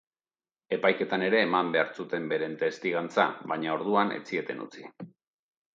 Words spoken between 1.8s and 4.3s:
zuten beren testigantza, baina orduan ez